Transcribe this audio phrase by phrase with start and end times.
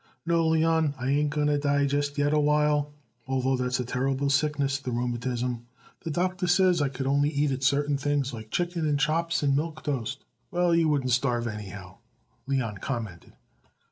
[0.25, 2.91] "No, Leon, I ain't going to die just yet a while,
[3.27, 5.67] although that's a terrible sickness, the rheumatism.
[5.99, 9.55] The doctor says I could only eat it certain things like chicken and chops and
[9.55, 11.97] milk toast." "Well, you wouldn't starve, anyhow,"
[12.47, 13.33] Leon commented.